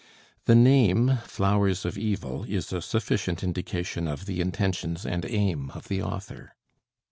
[0.45, 5.89] The name 'Flowers of Evil' is a sufficient indication of the intentions and aim of
[5.89, 6.55] the author.